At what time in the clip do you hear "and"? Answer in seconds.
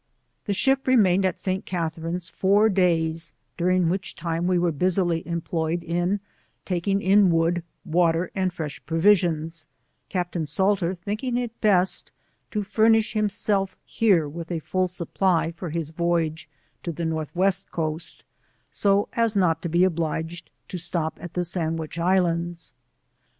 8.33-8.51